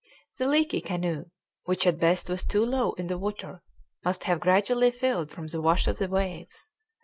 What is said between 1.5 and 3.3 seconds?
which at best was too low in the